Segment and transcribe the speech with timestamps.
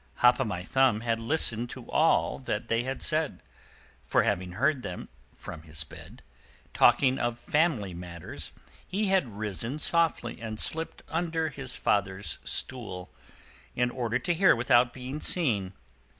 [0.15, 3.43] Hop o' My Thumb had listened to all that they had said,
[4.03, 6.23] for having heard them, from his bed,
[6.73, 8.51] talking of family matters,
[8.87, 13.13] he had risen softly and slipped under his father's stool,
[13.75, 15.71] in order to hear without being seen.